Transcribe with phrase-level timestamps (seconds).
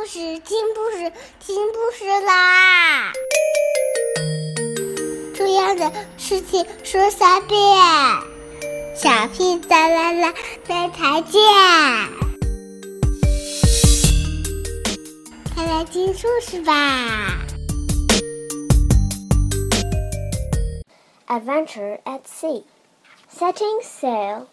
[0.00, 3.12] 故事，听故事，听故事啦！
[5.34, 7.60] 重要的事情说三遍，
[8.96, 10.32] 小屁哒啦啦，
[10.66, 11.42] 明天见！
[15.54, 17.44] 快来听故事吧
[21.26, 22.64] ！Adventure at Sea
[23.30, 24.46] Setting sail.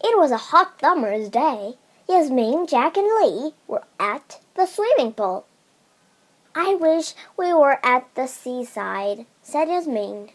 [0.00, 1.76] It was a hot summer's day.
[2.06, 5.46] Yasmin, Jack, and Lee were at the swimming pool.
[6.54, 10.28] I wish we were at the seaside, said Yasmin.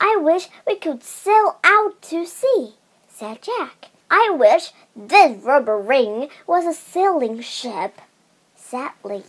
[0.00, 2.74] I wish we could sail out to sea,
[3.08, 3.90] said Jack.
[4.10, 8.00] I wish this rubber ring was a sailing ship,
[8.56, 9.22] said Lee.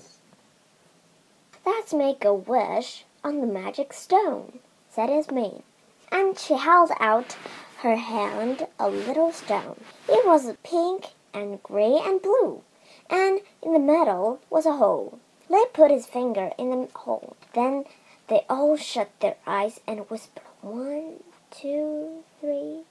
[1.65, 4.59] Let's make a wish on the magic stone,
[4.89, 5.63] said Yasmin.
[6.11, 7.35] And she held out
[7.79, 9.79] her hand a little stone.
[10.07, 12.61] It was pink and gray and blue,
[13.09, 15.19] and in the middle was a hole.
[15.49, 17.35] Lee put his finger in the hole.
[17.53, 17.85] Then
[18.27, 22.83] they all shut their eyes and whispered, One, two, three.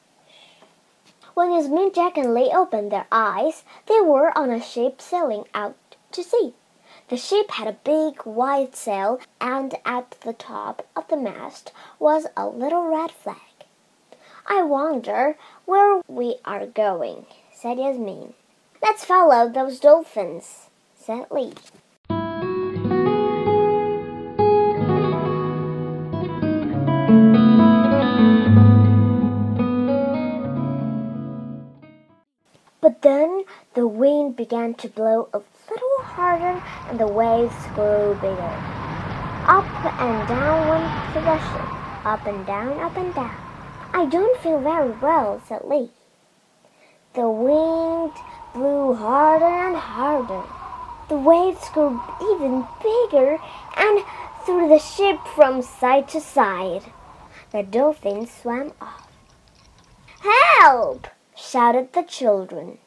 [1.34, 5.76] When Yasmin, Jack, and Lee opened their eyes, they were on a ship sailing out
[6.12, 6.54] to sea.
[7.08, 12.26] The ship had a big white sail, and at the top of the mast was
[12.36, 13.36] a little red flag.
[14.46, 17.26] I wonder where we are going,
[17.62, 18.34] said Yasmin.
[18.82, 21.52] Let's follow those dolphins, said Lee.
[32.80, 35.40] But then the wind began to blow a
[35.70, 38.54] little harder and the waves grew bigger.
[39.46, 39.70] Up
[40.02, 43.36] and down went the ship, up and down, up and down.
[43.92, 45.90] I don't feel very well, said Lee.
[47.14, 48.12] The wind
[48.54, 50.44] blew harder and harder.
[51.10, 53.38] The waves grew even bigger
[53.76, 54.02] and
[54.46, 56.84] threw the ship from side to side.
[57.50, 59.12] The dolphins swam off.
[60.20, 61.06] Help!
[61.36, 62.78] shouted the children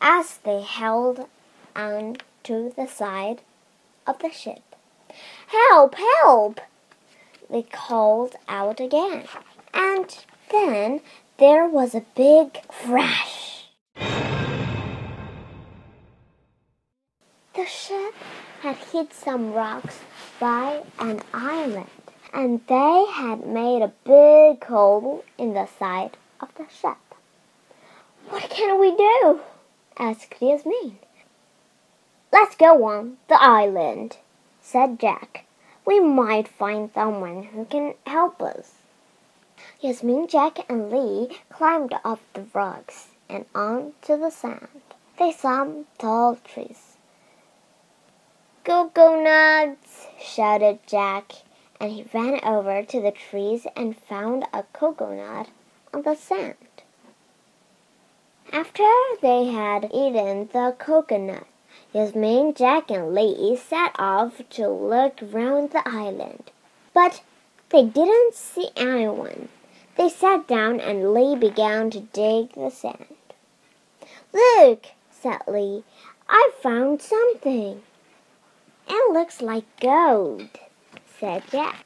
[0.00, 1.26] as they held
[1.74, 3.40] on to the side
[4.06, 4.62] of the ship.
[5.48, 5.96] Help!
[5.96, 6.60] Help!
[7.50, 9.24] They called out again.
[9.74, 11.00] And then
[11.38, 13.35] there was a big crash.
[19.12, 20.00] Some rocks
[20.40, 21.90] by an island,
[22.32, 26.96] and they had made a big hole in the side of the ship.
[28.30, 29.40] What can we do?
[29.98, 30.98] asked Yasmin.
[32.32, 34.16] Let's go on the island,
[34.62, 35.44] said Jack.
[35.84, 38.76] We might find someone who can help us.
[39.80, 44.80] Yasmin, Jack, and Lee climbed up the rocks and on to the sand.
[45.18, 45.66] They saw
[45.98, 46.95] tall trees
[48.66, 50.08] Coconuts!
[50.18, 51.34] shouted Jack,
[51.78, 55.46] and he ran over to the trees and found a coconut
[55.94, 56.56] on the sand.
[58.52, 58.82] After
[59.22, 61.46] they had eaten the coconut,
[61.92, 66.50] Yasmin, Jack, and Lee set off to look round the island.
[66.92, 67.22] But
[67.68, 69.48] they didn't see anyone.
[69.96, 73.14] They sat down and Lee began to dig the sand.
[74.32, 75.84] Look, said Lee,
[76.28, 77.84] I found something.
[78.88, 80.48] It looks like gold,
[81.18, 81.84] said Jack.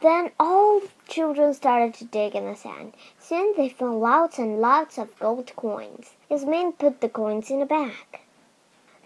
[0.00, 2.94] Then all the children started to dig in the sand.
[3.18, 6.14] Soon they found lots and lots of gold coins.
[6.30, 8.20] Yasmin put the coins in a bag.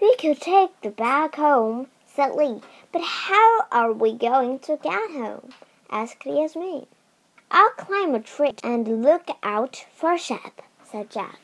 [0.01, 2.61] We could take the bag home, said Lee.
[2.93, 5.53] But how are we going to get home?
[5.91, 6.87] asked Yasmin.
[7.51, 11.41] I'll climb a tree and look out for a ship, said Jack.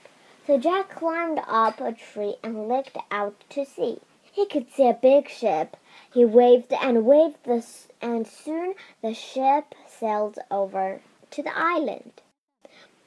[0.46, 3.98] So Jack climbed up a tree and looked out to sea.
[4.32, 5.76] He could see a big ship.
[6.12, 12.22] He waved and waved this, and soon the ship sailed over to the island.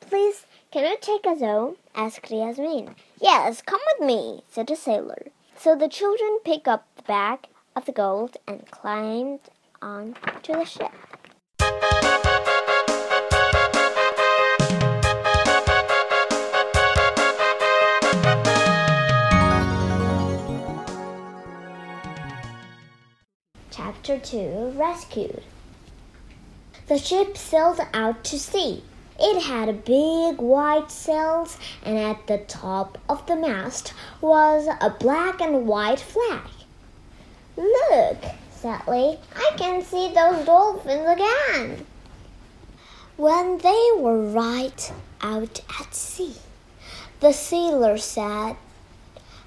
[0.01, 1.77] Please, can you take us home?
[1.95, 2.95] asked Yasmin.
[3.21, 5.27] Yes, come with me, said the sailor.
[5.57, 9.39] So the children picked up the bag of the gold and climbed
[9.81, 10.91] on to the ship.
[23.75, 25.41] Chapter 2 Rescued
[26.85, 28.83] The ship sailed out to sea.
[29.19, 35.41] It had big white sails, and at the top of the mast was a black
[35.41, 36.51] and white flag.
[37.57, 38.17] Look,
[38.51, 41.87] said Lee, I can see those dolphins again.
[43.17, 46.35] When they were right out at sea,
[47.21, 48.55] the sailor said,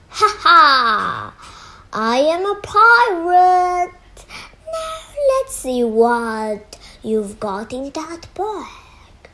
[0.09, 1.35] Ha ha!
[1.93, 3.95] I am a pirate.
[5.47, 9.31] Let's see what you've got in that bag.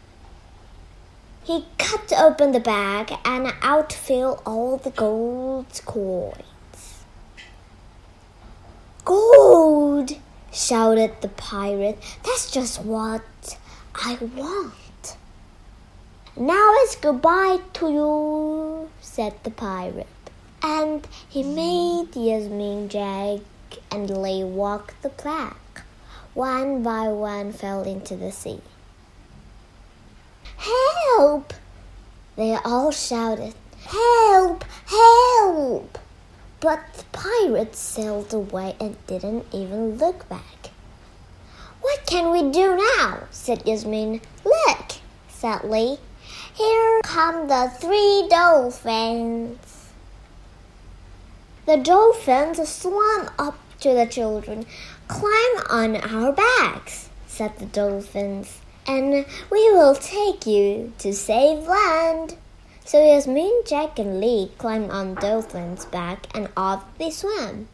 [1.43, 7.05] He cut open the bag and out fell all the gold coins.
[9.07, 10.19] Gold!
[10.53, 11.99] shouted the pirate.
[12.25, 13.57] That's just what
[13.95, 15.17] I want.
[16.37, 20.07] Now it's goodbye to you, said the pirate.
[20.63, 23.41] And he made Yasmin, Jack,
[23.91, 25.57] and Lee walk the plank.
[26.35, 28.61] One by one fell into the sea.
[30.57, 31.53] Help!
[32.37, 34.65] They all shouted, Help!
[34.87, 35.99] Help!
[36.61, 40.71] But the pirates sailed away and didn't even look back.
[41.83, 43.25] What can we do now?
[43.31, 44.21] said Yasmin.
[44.45, 44.93] Look,
[45.29, 45.99] said Lee.
[46.55, 49.59] Here come the three dolphins.
[51.67, 54.65] The dolphins swam up to the children.
[55.13, 62.37] Climb on our backs, said the dolphins, and we will take you to safe land.
[62.87, 67.69] So Yasmin, Jack, and Lee climbed on Dolphin's back and off they swam.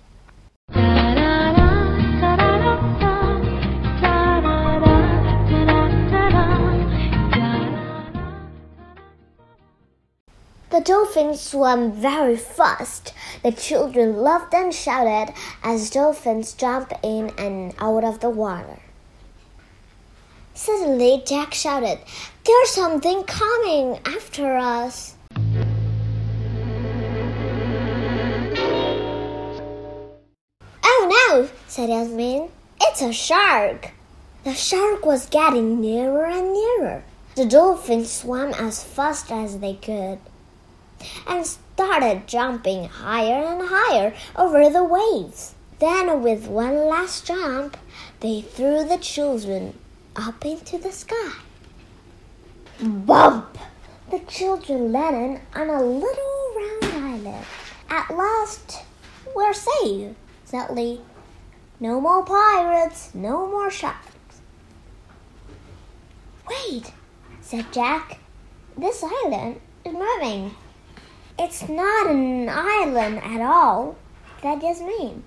[10.78, 13.12] The dolphins swam very fast.
[13.42, 15.34] The children laughed and shouted
[15.64, 18.78] as dolphins jumped in and out of the water.
[20.54, 21.98] Suddenly, Jack shouted,
[22.44, 25.16] There's something coming after us.
[30.84, 32.50] Oh no, said Yasmin.
[32.80, 33.90] It's a shark.
[34.44, 37.02] The shark was getting nearer and nearer.
[37.34, 40.20] The dolphins swam as fast as they could
[41.26, 45.54] and started jumping higher and higher over the waves.
[45.78, 47.76] Then, with one last jump,
[48.20, 49.78] they threw the children
[50.16, 51.32] up into the sky.
[52.82, 53.58] Bump!
[54.10, 57.46] The children landed on a little round island.
[57.90, 58.82] At last,
[59.34, 61.00] we're safe, said Lee.
[61.80, 64.40] No more pirates, no more sharks.
[66.48, 66.92] Wait,
[67.40, 68.18] said Jack.
[68.76, 70.54] This island is moving.
[71.40, 73.94] It's not an island at all.
[74.42, 75.22] That just mean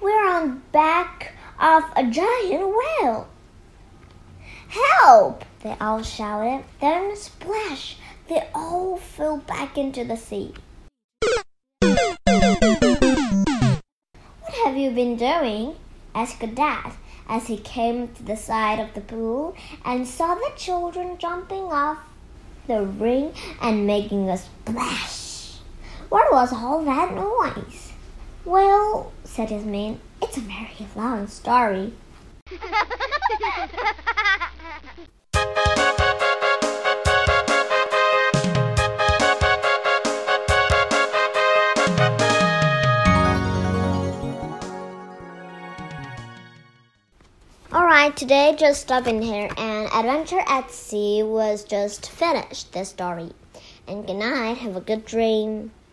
[0.00, 3.28] we're on back of a giant whale.
[4.68, 5.44] Help!
[5.62, 6.64] They all shouted.
[6.80, 7.98] Then splash!
[8.28, 10.54] They all fell back into the sea.
[11.82, 12.16] What
[14.64, 15.76] have you been doing?
[16.14, 16.92] asked Dad
[17.28, 19.54] as he came to the side of the pool
[19.84, 21.98] and saw the children jumping off
[22.66, 25.21] the ring and making a splash.
[26.12, 27.94] What was all that noise?
[28.44, 31.94] Well, said Yasmin, it's a very long story.
[47.72, 53.30] Alright, today just stopping here and Adventure at Sea was just finished the story.
[53.88, 55.70] And good night, have a good dream.